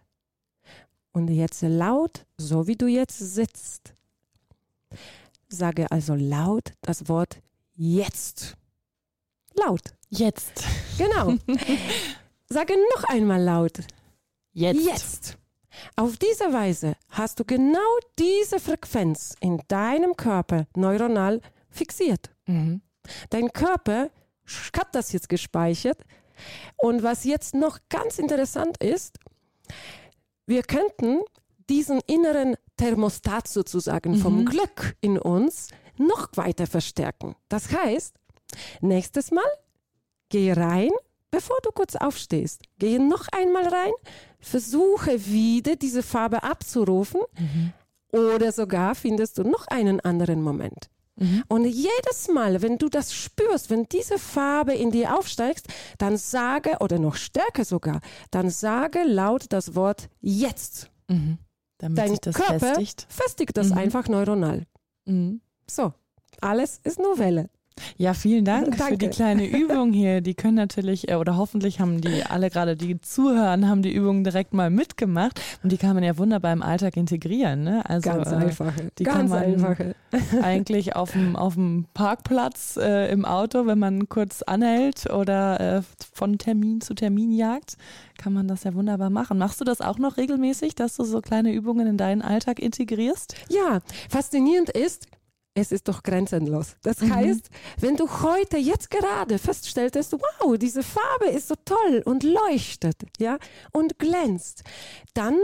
Und 1.11 1.29
jetzt 1.29 1.61
laut, 1.61 2.25
so 2.37 2.67
wie 2.67 2.75
du 2.75 2.87
jetzt 2.87 3.17
sitzt. 3.17 3.93
Sage 5.49 5.91
also 5.91 6.13
laut 6.15 6.73
das 6.81 7.07
Wort 7.07 7.41
jetzt. 7.75 8.55
Laut. 9.55 9.81
Jetzt. 10.09 10.63
Genau. 10.97 11.35
Sage 12.49 12.75
noch 12.95 13.03
einmal 13.05 13.41
laut. 13.41 13.79
Jetzt. 14.57 14.85
Jetzt. 14.85 15.37
Auf 15.95 16.17
diese 16.17 16.51
Weise 16.51 16.95
hast 17.09 17.39
du 17.39 17.45
genau 17.45 17.77
diese 18.17 18.59
Frequenz 18.59 19.35
in 19.39 19.61
deinem 19.67 20.15
Körper 20.17 20.65
neuronal 20.75 21.41
fixiert. 21.69 22.31
Mhm. 22.47 22.81
Dein 23.29 23.53
Körper 23.53 24.09
hat 24.75 24.95
das 24.95 25.11
jetzt 25.11 25.29
gespeichert. 25.29 25.99
Und 26.77 27.03
was 27.03 27.23
jetzt 27.23 27.53
noch 27.53 27.77
ganz 27.89 28.17
interessant 28.17 28.77
ist, 28.83 29.19
wir 30.47 30.63
könnten 30.63 31.19
diesen 31.69 31.99
inneren 32.07 32.55
Thermostat 32.77 33.47
sozusagen 33.47 34.13
Mhm. 34.13 34.17
vom 34.17 34.45
Glück 34.45 34.95
in 35.01 35.19
uns 35.19 35.67
noch 35.97 36.29
weiter 36.33 36.65
verstärken. 36.65 37.35
Das 37.47 37.71
heißt, 37.71 38.15
nächstes 38.81 39.29
Mal 39.29 39.45
geh 40.29 40.53
rein, 40.53 40.91
bevor 41.31 41.57
du 41.63 41.71
kurz 41.71 41.95
aufstehst. 41.95 42.61
Gehe 42.79 42.99
noch 42.99 43.27
einmal 43.31 43.67
rein, 43.67 43.91
versuche 44.39 45.25
wieder 45.27 45.75
diese 45.75 46.03
Farbe 46.03 46.43
abzurufen 46.43 47.21
Mhm. 47.37 47.73
oder 48.11 48.51
sogar 48.51 48.95
findest 48.95 49.37
du 49.37 49.43
noch 49.43 49.67
einen 49.67 49.99
anderen 49.99 50.41
Moment. 50.41 50.89
Mhm. 51.19 51.43
Und 51.47 51.65
jedes 51.65 52.27
Mal, 52.31 52.61
wenn 52.61 52.77
du 52.77 52.89
das 52.89 53.13
spürst, 53.13 53.69
wenn 53.71 53.85
diese 53.89 54.19
Farbe 54.19 54.73
in 54.75 54.91
dir 54.91 55.17
aufsteigt, 55.17 55.65
dann 55.97 56.15
sage, 56.15 56.77
oder 56.79 56.99
noch 56.99 57.15
stärker 57.15 57.65
sogar, 57.65 58.01
dann 58.29 58.49
sage 58.51 59.03
laut 59.03 59.45
das 59.49 59.73
Wort 59.75 60.09
jetzt. 60.21 60.91
Mhm. 61.07 61.39
Damit 61.79 61.97
Dein 61.97 62.17
das 62.21 62.35
Körper 62.35 62.59
festigt. 62.59 63.07
festigt 63.09 63.57
das 63.57 63.69
Mhm. 63.69 63.77
einfach 63.79 64.07
neuronal. 64.07 64.63
Mhm. 65.05 65.41
So, 65.69 65.93
alles 66.41 66.79
ist 66.83 66.99
nur 66.99 67.17
Welle. 67.17 67.49
Ja, 67.97 68.13
vielen 68.13 68.45
Dank 68.45 68.67
für 68.73 68.77
Danke. 68.77 68.97
die 68.97 69.07
kleine 69.09 69.45
Übung 69.57 69.91
hier. 69.93 70.21
Die 70.21 70.33
können 70.33 70.55
natürlich, 70.55 71.09
äh, 71.09 71.15
oder 71.15 71.37
hoffentlich 71.37 71.79
haben 71.79 72.01
die 72.01 72.23
alle 72.23 72.49
gerade, 72.49 72.75
die 72.75 72.99
zuhören, 73.01 73.67
haben 73.69 73.81
die 73.81 73.93
Übung 73.93 74.23
direkt 74.23 74.53
mal 74.53 74.69
mitgemacht. 74.69 75.41
Und 75.63 75.71
die 75.71 75.77
kann 75.77 75.93
man 75.95 76.03
ja 76.03 76.17
wunderbar 76.17 76.53
im 76.53 76.61
Alltag 76.61 76.97
integrieren. 76.97 77.63
Ne? 77.63 77.81
Also, 77.89 78.09
Ganz 78.09 78.31
äh, 78.31 78.35
einfache. 78.35 78.73
die 78.99 79.03
ganz 79.03 79.17
kann 79.17 79.29
man- 79.29 79.43
einfache. 79.43 79.95
eigentlich 80.41 80.95
auf 80.95 81.11
dem, 81.11 81.35
auf 81.35 81.55
dem 81.55 81.85
Parkplatz 81.93 82.77
äh, 82.81 83.11
im 83.11 83.25
Auto, 83.25 83.65
wenn 83.65 83.77
man 83.79 84.07
kurz 84.07 84.41
anhält 84.41 85.09
oder 85.11 85.59
äh, 85.77 85.81
von 86.13 86.37
Termin 86.37 86.79
zu 86.81 86.93
Termin 86.93 87.31
jagt, 87.31 87.75
kann 88.17 88.31
man 88.33 88.47
das 88.47 88.63
ja 88.63 88.73
wunderbar 88.73 89.09
machen. 89.09 89.37
Machst 89.37 89.59
du 89.59 89.65
das 89.65 89.81
auch 89.81 89.97
noch 89.99 90.15
regelmäßig, 90.17 90.75
dass 90.75 90.95
du 90.95 91.03
so 91.03 91.19
kleine 91.21 91.51
Übungen 91.53 91.87
in 91.87 91.97
deinen 91.97 92.21
Alltag 92.21 92.59
integrierst? 92.59 93.35
Ja, 93.49 93.79
faszinierend 94.09 94.69
ist, 94.69 95.07
es 95.57 95.71
ist 95.71 95.87
doch 95.87 96.03
grenzenlos. 96.03 96.75
Das 96.83 97.01
Mhm. 97.01 97.13
heißt, 97.15 97.49
wenn 97.79 97.95
du 97.95 98.07
heute, 98.21 98.57
jetzt 98.57 98.89
gerade 98.89 99.39
feststellst, 99.39 100.13
wow, 100.13 100.57
diese 100.57 100.83
Farbe 100.83 101.25
ist 101.27 101.47
so 101.47 101.55
toll 101.65 102.01
und 102.05 102.23
leuchtet, 102.23 102.97
ja, 103.19 103.37
und 103.71 103.97
glänzt, 103.99 104.63
dann 105.13 105.35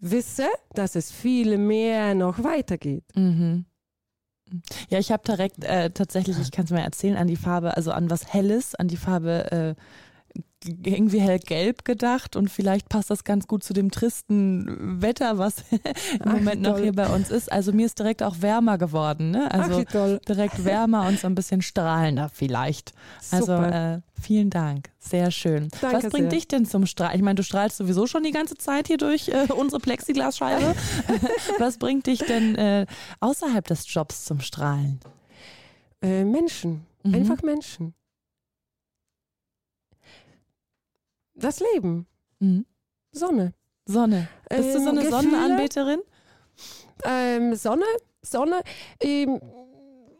wisse, 0.00 0.48
dass 0.74 0.96
es 0.96 1.12
viel 1.12 1.56
mehr 1.58 2.14
noch 2.14 2.42
weitergeht. 2.42 3.04
Mhm. 3.14 3.64
Ja, 4.88 4.98
ich 4.98 5.12
habe 5.12 5.22
direkt 5.24 5.62
äh, 5.62 5.90
tatsächlich, 5.90 6.36
ich 6.40 6.50
kann 6.50 6.64
es 6.64 6.70
mir 6.72 6.82
erzählen, 6.82 7.16
an 7.16 7.28
die 7.28 7.36
Farbe, 7.36 7.76
also 7.76 7.92
an 7.92 8.10
was 8.10 8.32
Helles, 8.32 8.74
an 8.74 8.88
die 8.88 8.96
Farbe 8.96 9.76
äh, 9.78 9.80
irgendwie 10.64 11.20
hellgelb 11.20 11.84
gedacht 11.86 12.36
und 12.36 12.50
vielleicht 12.50 12.88
passt 12.90 13.08
das 13.10 13.24
ganz 13.24 13.46
gut 13.46 13.64
zu 13.64 13.72
dem 13.72 13.90
tristen 13.90 15.00
Wetter, 15.00 15.38
was 15.38 15.64
im 15.70 15.78
Ach, 16.24 16.32
Moment 16.34 16.60
noch 16.62 16.72
toll. 16.74 16.82
hier 16.82 16.92
bei 16.92 17.08
uns 17.08 17.30
ist. 17.30 17.50
Also 17.50 17.72
mir 17.72 17.86
ist 17.86 17.98
direkt 17.98 18.22
auch 18.22 18.36
wärmer 18.40 18.76
geworden, 18.76 19.30
ne? 19.30 19.48
Ach, 19.50 19.60
Also 19.60 19.84
toll. 19.84 20.20
direkt 20.28 20.64
wärmer 20.64 21.06
und 21.06 21.18
so 21.18 21.26
ein 21.26 21.34
bisschen 21.34 21.62
strahlender 21.62 22.28
vielleicht. 22.32 22.92
Also 23.30 23.54
äh, 23.54 24.00
vielen 24.20 24.50
Dank, 24.50 24.90
sehr 24.98 25.30
schön. 25.30 25.68
Danke 25.80 25.96
Was 26.04 26.12
bringt 26.12 26.30
sehr. 26.30 26.38
dich 26.38 26.48
denn 26.48 26.66
zum 26.66 26.84
Strahlen? 26.84 27.16
Ich 27.16 27.22
meine, 27.22 27.36
du 27.36 27.42
strahlst 27.42 27.78
sowieso 27.78 28.06
schon 28.06 28.22
die 28.22 28.32
ganze 28.32 28.56
Zeit 28.56 28.86
hier 28.86 28.98
durch 28.98 29.28
äh, 29.28 29.46
unsere 29.56 29.80
Plexiglasscheibe. 29.80 30.74
Was 31.58 31.78
bringt 31.78 32.06
dich 32.06 32.18
denn 32.20 32.54
äh, 32.56 32.86
außerhalb 33.20 33.66
des 33.66 33.84
Jobs 33.92 34.24
zum 34.26 34.40
Strahlen? 34.40 35.00
Äh, 36.02 36.24
Menschen, 36.24 36.86
Mhm. 37.02 37.14
einfach 37.14 37.42
Menschen. 37.42 37.94
Das 41.40 41.60
Leben, 41.60 42.06
Mhm. 42.38 42.64
Sonne. 43.12 43.54
Sonne. 43.86 44.28
Bist 44.48 44.68
du 44.68 44.72
so 44.72 44.78
Ähm, 44.78 44.88
eine 44.88 45.00
Gefühle? 45.00 45.10
Sonnenanbeterin? 45.22 46.00
Ähm, 47.04 47.54
Sonne, 47.54 47.84
Sonne. 48.22 48.60
Ähm, 49.00 49.40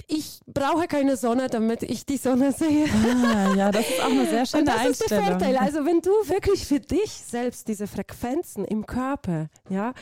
ich 0.09 0.41
brauche 0.47 0.89
keine 0.89 1.17
Sonne, 1.17 1.47
damit 1.49 1.83
ich 1.85 2.05
die 2.05 2.17
Sonne 2.17 2.51
sehe. 2.53 2.87
Ah, 3.25 3.55
ja, 3.55 3.71
das 3.71 3.89
ist 3.89 4.01
auch 4.01 4.11
eine 4.11 4.27
sehr 4.27 4.41
Und 4.41 4.49
schöne 4.49 4.65
das 4.65 4.87
ist 4.87 5.11
der 5.11 5.19
Einstellung. 5.19 5.25
Vorteil. 5.41 5.57
Also 5.59 5.87
wenn 5.87 6.01
du 6.01 6.11
wirklich 6.29 6.67
für 6.67 6.81
dich 6.81 7.11
selbst 7.13 7.69
diese 7.69 7.87
Frequenzen 7.87 8.65
im 8.65 8.87
Körper, 8.87 9.49
ja, 9.69 9.93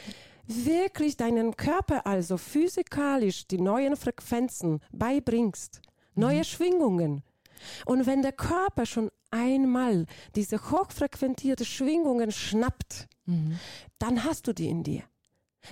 wirklich 0.46 1.16
deinen 1.18 1.56
Körper 1.58 2.06
also 2.06 2.38
physikalisch 2.38 3.46
die 3.48 3.58
neuen 3.60 3.96
Frequenzen 3.96 4.80
beibringst, 4.92 5.82
neue 6.14 6.42
Schwingungen. 6.44 7.22
Und 7.86 8.06
wenn 8.06 8.22
der 8.22 8.32
Körper 8.32 8.86
schon 8.86 9.10
einmal 9.30 10.06
diese 10.34 10.70
hochfrequentierte 10.70 11.64
Schwingungen 11.64 12.32
schnappt, 12.32 13.06
Mhm. 13.26 13.58
dann 13.98 14.24
hast 14.24 14.46
du 14.46 14.54
die 14.54 14.68
in 14.68 14.82
dir. 14.84 15.02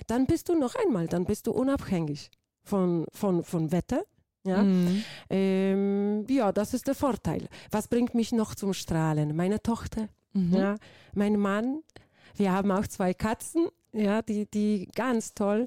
Dann 0.05 0.27
bist 0.27 0.47
du 0.49 0.53
noch 0.55 0.75
einmal, 0.75 1.07
dann 1.07 1.25
bist 1.25 1.47
du 1.47 1.51
unabhängig 1.51 2.29
von, 2.63 3.05
von, 3.11 3.43
von 3.43 3.71
Wetter. 3.71 4.03
Ja? 4.45 4.61
Mhm. 4.61 5.03
Ähm, 5.31 6.25
ja, 6.29 6.51
das 6.51 6.73
ist 6.75 6.85
der 6.87 6.93
Vorteil. 6.95 7.47
Was 7.71 7.87
bringt 7.87 8.13
mich 8.13 8.31
noch 8.31 8.53
zum 8.53 8.73
Strahlen? 8.73 9.35
Meine 9.35 9.61
Tochter, 9.61 10.07
Mhm. 10.33 10.53
ja, 10.53 10.75
mein 11.15 11.37
Mann. 11.39 11.81
Wir 12.35 12.51
haben 12.51 12.69
auch 12.71 12.85
zwei 12.85 13.15
Katzen, 13.15 13.67
ja, 13.91 14.21
die, 14.21 14.45
die 14.45 14.87
ganz 14.93 15.33
toll. 15.33 15.65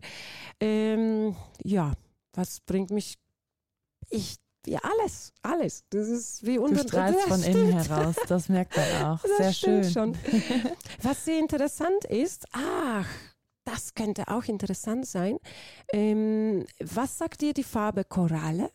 Ähm, 0.61 1.35
ja, 1.65 1.93
was 2.35 2.61
bringt 2.61 2.91
mich 2.91 3.19
ich 4.11 4.37
ja, 4.67 4.81
alles, 4.83 5.33
alles. 5.43 5.85
Das 5.90 6.09
ist 6.09 6.45
wie 6.47 6.59
unter 6.59 6.83
Du 6.83 6.88
strahlst 6.88 7.21
von 7.23 7.43
innen 7.43 7.73
heraus, 7.73 8.17
das 8.29 8.49
merkt 8.49 8.76
man 8.76 9.02
auch. 9.05 9.23
Das 9.23 9.37
Sehr 9.38 9.52
stimmt 9.52 9.85
schön. 9.87 9.93
Schon. 9.93 10.19
Was 11.02 11.25
sehr 11.25 11.38
interessant 11.38 12.05
ist, 12.07 12.47
ach, 12.52 13.07
das 13.64 13.95
könnte 13.95 14.29
auch 14.29 14.45
interessant 14.45 15.07
sein. 15.07 15.38
Ähm, 15.93 16.67
was 16.81 17.19
sagt 17.19 17.40
dir 17.40 17.52
die 17.55 17.62
Farbe 17.64 18.05
Koralle? 18.05 18.71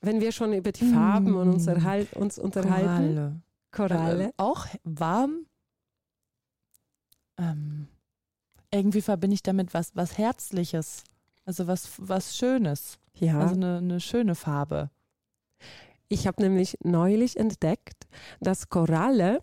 Wenn 0.00 0.20
wir 0.20 0.32
schon 0.32 0.52
über 0.52 0.70
die 0.70 0.84
Farben 0.92 1.34
und 1.34 1.48
uns, 1.54 1.66
Mm. 1.66 1.70
erhalt, 1.70 2.12
uns 2.14 2.38
unterhalten. 2.38 3.42
Koralle. 3.70 3.96
Koralle. 4.14 4.24
Äh, 4.28 4.32
auch 4.36 4.66
warm. 4.82 5.46
Ähm, 7.38 7.88
irgendwie 8.70 9.00
verbinde 9.02 9.34
ich 9.34 9.42
damit 9.42 9.72
was, 9.72 9.94
was 9.96 10.18
Herzliches. 10.18 11.04
Also 11.46 11.66
was, 11.66 11.90
was 11.98 12.36
Schönes. 12.36 12.98
Ja. 13.18 13.40
Also 13.40 13.54
eine, 13.54 13.78
eine 13.78 14.00
schöne 14.00 14.34
Farbe. 14.34 14.90
Ich 16.08 16.26
habe 16.26 16.42
nämlich 16.42 16.76
neulich 16.82 17.36
entdeckt, 17.38 18.06
dass 18.40 18.68
Koralle 18.68 19.42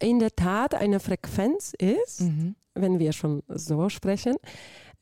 in 0.00 0.18
der 0.18 0.34
Tat 0.34 0.74
eine 0.74 1.00
Frequenz 1.00 1.74
ist, 1.78 2.22
Mhm. 2.22 2.54
wenn 2.74 2.98
wir 2.98 3.12
schon 3.12 3.42
so 3.48 3.88
sprechen, 3.88 4.36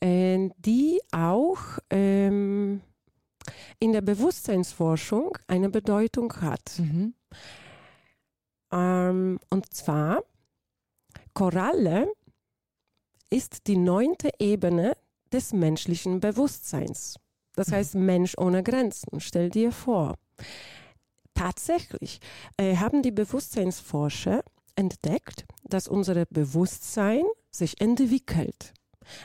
äh, 0.00 0.49
die 0.59 1.00
auch 1.12 1.59
ähm, 1.90 2.80
in 3.78 3.92
der 3.92 4.00
Bewusstseinsforschung 4.02 5.37
eine 5.47 5.71
Bedeutung 5.71 6.33
hat. 6.40 6.78
Mhm. 6.78 7.14
Ähm, 8.73 9.38
und 9.50 9.75
zwar, 9.75 10.23
Koralle 11.35 12.12
ist 13.30 13.66
die 13.66 13.76
neunte 13.76 14.30
Ebene 14.38 14.97
des 15.33 15.52
menschlichen 15.52 16.21
Bewusstseins. 16.21 17.19
Das 17.57 17.69
Mhm. 17.69 17.75
heißt 17.75 17.95
Mensch 17.97 18.35
ohne 18.38 18.62
Grenzen. 18.62 19.21
Stell 19.21 19.50
dir 19.50 19.73
vor. 19.73 20.16
Tatsächlich 21.35 22.21
äh, 22.57 22.76
haben 22.76 23.02
die 23.02 23.12
Bewusstseinsforscher 23.12 24.42
entdeckt, 24.76 25.45
dass 25.64 25.88
unser 25.88 26.25
Bewusstsein 26.26 27.25
sich 27.50 27.80
entwickelt. 27.80 28.73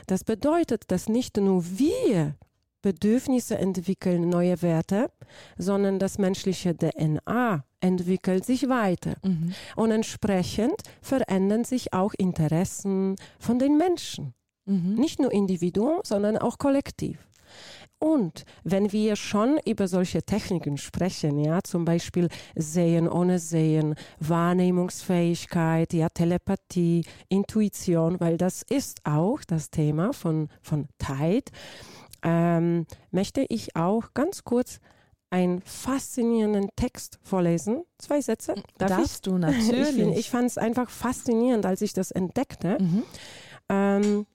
Das 0.06 0.24
bedeutet, 0.24 0.90
dass 0.90 1.08
nicht 1.08 1.36
nur 1.36 1.64
wir 1.78 2.36
Bedürfnisse 2.82 3.58
entwickeln, 3.58 4.28
neue 4.28 4.62
Werte, 4.62 5.10
sondern 5.58 5.98
das 5.98 6.18
menschliche 6.18 6.74
DNA 6.76 7.64
entwickelt 7.80 8.44
sich 8.44 8.68
weiter. 8.68 9.16
Mhm. 9.22 9.54
Und 9.76 9.90
entsprechend 9.90 10.82
verändern 11.02 11.64
sich 11.64 11.92
auch 11.92 12.14
Interessen 12.16 13.16
von 13.38 13.58
den 13.58 13.76
Menschen. 13.76 14.34
Mhm. 14.66 14.94
Nicht 14.94 15.20
nur 15.20 15.32
individuum, 15.32 16.00
sondern 16.04 16.38
auch 16.38 16.58
kollektiv. 16.58 17.18
Und 17.98 18.44
wenn 18.62 18.92
wir 18.92 19.16
schon 19.16 19.58
über 19.64 19.88
solche 19.88 20.22
Techniken 20.22 20.76
sprechen, 20.76 21.38
ja, 21.38 21.62
zum 21.62 21.84
Beispiel 21.86 22.28
Sehen 22.54 23.08
ohne 23.08 23.38
Sehen, 23.38 23.94
Wahrnehmungsfähigkeit, 24.20 25.92
ja, 25.92 26.08
Telepathie, 26.08 27.04
Intuition, 27.28 28.20
weil 28.20 28.36
das 28.36 28.62
ist 28.62 29.00
auch 29.04 29.40
das 29.46 29.70
Thema 29.70 30.12
von, 30.12 30.48
von 30.62 30.88
Tide, 30.98 31.50
ähm, 32.22 32.86
möchte 33.10 33.46
ich 33.48 33.76
auch 33.76 34.12
ganz 34.14 34.44
kurz 34.44 34.80
einen 35.30 35.60
faszinierenden 35.62 36.68
Text 36.76 37.18
vorlesen. 37.22 37.82
Zwei 37.98 38.20
Sätze. 38.20 38.54
Darf 38.78 38.90
ich? 38.90 38.96
Darfst 38.96 39.26
du 39.26 39.34
Ich, 39.36 39.40
natürlich. 39.40 39.94
find- 39.94 40.16
ich 40.18 40.30
fand 40.30 40.46
es 40.46 40.58
einfach 40.58 40.90
faszinierend, 40.90 41.66
als 41.66 41.82
ich 41.82 41.92
das 41.92 42.10
entdeckte. 42.10 42.78
mhm. 42.80 43.02
Ähm, 43.68 44.26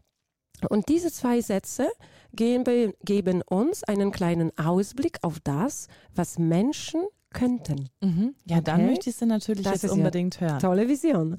und 0.70 0.90
diese 0.90 1.12
zwei 1.12 1.42
Sätze 1.42 1.90
geben, 2.34 2.94
geben 3.04 3.42
uns 3.44 3.84
einen 3.84 4.12
kleinen 4.12 4.58
Ausblick 4.58 5.18
auf 5.22 5.40
das, 5.40 5.88
was 6.16 6.38
Menschen 6.40 7.04
könnten. 7.34 7.90
Mhm. 8.02 8.36
Ja, 8.46 8.62
dann 8.62 8.82
Okay. 8.82 8.90
möchte 8.90 9.10
ich 9.10 9.16
sie 9.16 9.26
natürlich 9.26 9.64
Das 9.64 9.74
jetzt 9.74 9.84
ist 9.86 9.92
ja 9.92 9.96
unbedingt 9.98 10.40
hören. 10.42 10.60
Tolle 10.60 10.88
Vision. 10.88 11.36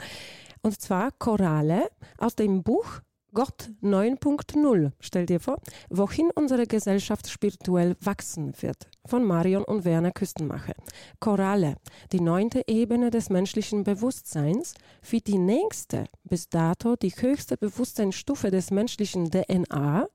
Und 0.62 0.80
zwar 0.80 1.10
Koralle 1.12 1.88
aus 2.18 2.34
dem 2.36 2.62
Buch 2.62 3.00
Gott 3.34 3.70
9.0. 3.82 4.92
Stell 5.00 5.24
dir 5.24 5.40
vor, 5.40 5.58
wohin 5.88 6.30
unsere 6.34 6.66
Gesellschaft 6.66 7.28
spirituell 7.30 7.96
wachsen 8.00 8.52
wird. 8.60 8.88
Von 9.06 9.24
Marion 9.24 9.64
und 9.64 9.84
Werner 9.86 10.12
Küstenmacher. 10.12 10.74
Koralle, 11.18 11.76
die 12.12 12.20
neunte 12.20 12.62
Ebene 12.66 13.10
des 13.10 13.30
menschlichen 13.30 13.84
Bewusstseins, 13.84 14.74
wie 15.08 15.20
die 15.22 15.38
nächste, 15.38 16.04
bis 16.24 16.50
dato 16.50 16.94
die 16.96 17.10
höchste 17.10 17.56
Bewusstseinsstufe 17.56 18.50
des 18.50 18.70
menschlichen 18.70 19.30
DNA, 19.30 20.08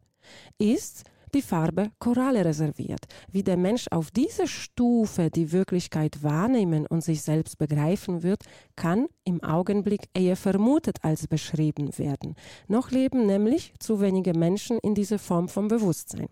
ist 0.57 1.03
die 1.33 1.41
Farbe 1.41 1.91
Koralle 1.99 2.45
reserviert. 2.45 3.05
Wie 3.31 3.43
der 3.43 3.57
Mensch 3.57 3.87
auf 3.91 4.11
diese 4.11 4.47
Stufe 4.47 5.29
die 5.29 5.51
Wirklichkeit 5.51 6.23
wahrnehmen 6.23 6.87
und 6.87 7.03
sich 7.03 7.21
selbst 7.21 7.57
begreifen 7.57 8.23
wird, 8.23 8.43
kann 8.75 9.07
im 9.23 9.43
Augenblick 9.43 10.07
eher 10.13 10.37
vermutet 10.37 10.97
als 11.03 11.27
beschrieben 11.27 11.97
werden. 11.97 12.35
Noch 12.67 12.91
leben 12.91 13.25
nämlich 13.25 13.73
zu 13.79 14.01
wenige 14.01 14.33
Menschen 14.33 14.79
in 14.79 14.95
dieser 14.95 15.19
Form 15.19 15.49
von 15.49 15.67
Bewusstsein. 15.67 16.27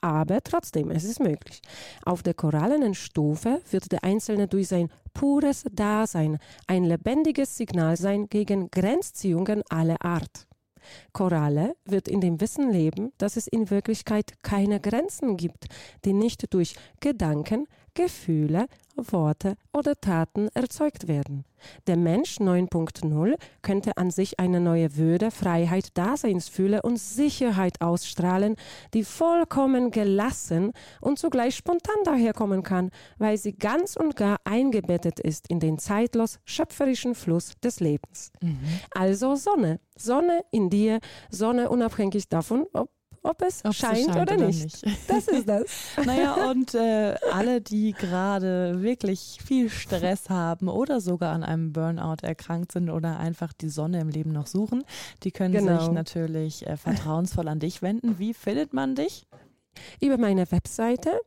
Aber 0.00 0.40
trotzdem, 0.42 0.90
es 0.90 1.04
ist 1.04 1.20
möglich. 1.20 1.60
Auf 2.04 2.22
der 2.22 2.34
korallenen 2.34 2.94
Stufe 2.94 3.60
wird 3.70 3.90
der 3.90 4.04
Einzelne 4.04 4.46
durch 4.46 4.68
sein 4.68 4.90
pures 5.12 5.64
Dasein 5.72 6.38
ein 6.68 6.84
lebendiges 6.84 7.56
Signal 7.56 7.96
sein 7.96 8.28
gegen 8.28 8.70
Grenzziehungen 8.70 9.62
aller 9.68 10.00
Art. 10.04 10.47
Koralle 11.12 11.76
wird 11.84 12.08
in 12.08 12.20
dem 12.20 12.40
Wissen 12.40 12.70
leben, 12.70 13.12
dass 13.18 13.36
es 13.36 13.46
in 13.46 13.70
Wirklichkeit 13.70 14.42
keine 14.42 14.80
Grenzen 14.80 15.36
gibt, 15.36 15.66
die 16.04 16.12
nicht 16.12 16.52
durch 16.52 16.74
Gedanken, 17.00 17.66
Gefühle, 17.98 18.68
Worte 18.94 19.56
oder 19.72 20.00
Taten 20.00 20.48
erzeugt 20.54 21.08
werden. 21.08 21.44
Der 21.88 21.96
Mensch 21.96 22.36
9.0 22.36 23.34
könnte 23.60 23.96
an 23.96 24.12
sich 24.12 24.38
eine 24.38 24.60
neue 24.60 24.96
Würde, 24.96 25.32
Freiheit, 25.32 25.98
Daseinsfühle 25.98 26.82
und 26.82 27.00
Sicherheit 27.00 27.80
ausstrahlen, 27.80 28.54
die 28.94 29.02
vollkommen 29.02 29.90
gelassen 29.90 30.74
und 31.00 31.18
zugleich 31.18 31.56
spontan 31.56 31.96
daherkommen 32.04 32.62
kann, 32.62 32.90
weil 33.18 33.36
sie 33.36 33.54
ganz 33.54 33.96
und 33.96 34.14
gar 34.14 34.38
eingebettet 34.44 35.18
ist 35.18 35.48
in 35.48 35.58
den 35.58 35.80
zeitlos 35.80 36.38
schöpferischen 36.44 37.16
Fluss 37.16 37.54
des 37.64 37.80
Lebens. 37.80 38.30
Mhm. 38.40 38.60
Also 38.92 39.34
Sonne. 39.34 39.80
Sonne 39.96 40.42
in 40.52 40.70
dir, 40.70 41.00
Sonne 41.30 41.68
unabhängig 41.68 42.28
davon, 42.28 42.66
ob, 42.72 42.90
ob 43.28 43.42
es 43.42 43.64
Ob 43.64 43.72
sie 43.74 43.78
scheint, 43.80 44.16
oder, 44.16 44.36
nicht. 44.36 44.84
Das 45.08 45.28
ist 45.28 45.48
das. 45.48 45.64
Naja, 46.04 46.50
und 46.50 46.74
äh, 46.74 47.14
alle, 47.32 47.60
die 47.60 47.92
gerade 47.92 48.82
wirklich 48.82 49.38
viel 49.44 49.70
Stress 49.70 50.30
haben 50.30 50.68
oder 50.68 51.00
sogar 51.00 51.32
an 51.34 51.42
einem 51.44 51.72
Burnout 51.72 52.22
erkrankt 52.22 52.72
sind 52.72 52.90
oder 52.90 53.18
einfach 53.18 53.52
die 53.52 53.68
Sonne 53.68 54.00
im 54.00 54.08
Leben 54.08 54.32
noch 54.32 54.46
suchen, 54.46 54.82
die 55.22 55.30
können 55.30 55.52
Genau. 55.52 55.80
sich 55.80 55.90
natürlich 55.90 56.66
äh, 56.66 56.76
vertrauensvoll 56.76 57.48
an 57.48 57.60
dich 57.60 57.82
wenden. 57.82 58.18
Wie 58.18 58.34
findet 58.34 58.72
man 58.72 58.94
dich? 58.94 59.26
Über 60.00 60.18
meine 60.18 60.50
Webseite 60.50 61.20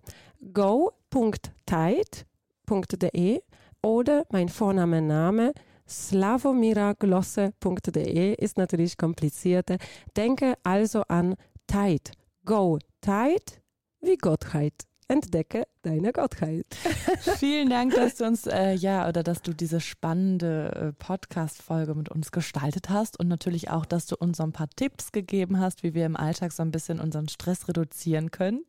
go.tide.de 0.54 3.42
oder 3.84 4.26
mein 4.32 4.50
Vorname, 4.50 5.02
Name 5.02 5.54
slavomiraglose.de 5.88 8.34
ist 8.36 8.58
natürlich 8.58 8.98
komplizierter. 8.98 9.78
Denke 10.16 10.56
also 10.64 11.02
an 11.08 11.36
Tide. 11.72 12.12
Go 12.44 12.80
Tide 13.00 13.62
wie 14.02 14.18
Gottheit. 14.18 14.74
Entdecke 15.08 15.64
deine 15.84 16.12
Gottheit. 16.12 16.66
Vielen 17.38 17.70
Dank, 17.70 17.96
dass 17.96 18.16
du 18.16 18.26
uns, 18.26 18.46
äh, 18.46 18.74
ja, 18.74 19.08
oder 19.08 19.24
dass 19.24 19.42
du 19.42 19.54
diese 19.54 19.80
spannende 19.80 20.72
äh, 20.76 20.92
Podcast-Folge 20.92 21.96
mit 21.96 22.10
uns 22.10 22.34
gestaltet 22.34 22.90
hast 22.90 23.18
und 23.18 23.30
natürlich 23.30 23.70
auch, 23.70 23.86
dass 23.86 24.06
du 24.06 24.18
uns 24.18 24.38
so 24.38 24.44
ein 24.44 24.52
paar 24.52 24.70
Tipps 24.76 25.14
gegeben 25.14 25.60
hast, 25.62 25.84
wie 25.84 25.94
wir 25.94 26.06
im 26.06 26.18
Alltag 26.18 26.52
so 26.52 26.62
ein 26.62 26.72
bisschen 26.72 27.00
unseren 27.00 27.30
Stress 27.30 27.70
reduzieren 27.70 28.32
können. 28.32 28.66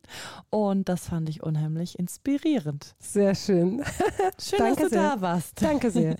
Und 0.49 0.87
das 0.87 1.09
fand 1.09 1.27
ich 1.27 1.43
unheimlich 1.43 1.99
inspirierend. 1.99 2.95
Sehr 2.99 3.35
schön. 3.35 3.83
Schön, 4.41 4.59
Danke 4.59 4.81
dass 4.83 4.89
du 4.91 4.95
sehr. 4.95 5.09
da 5.09 5.21
warst. 5.21 5.61
Danke 5.61 5.91
sehr. 5.91 6.15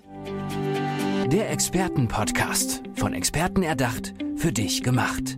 Der 1.27 1.49
Expertenpodcast. 1.49 2.83
Von 2.95 3.13
Experten 3.13 3.63
erdacht, 3.63 4.13
für 4.35 4.51
dich 4.51 4.83
gemacht. 4.83 5.37